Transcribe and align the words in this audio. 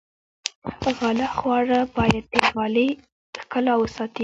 غاله 0.97 1.27
خواره 1.37 1.79
باید 1.95 2.25
د 2.33 2.35
غالۍ 2.53 2.89
ښکلا 3.41 3.73
وساتي. 3.77 4.19